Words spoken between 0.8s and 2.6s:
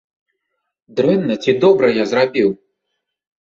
Дрэнна ці добра я зрабіў?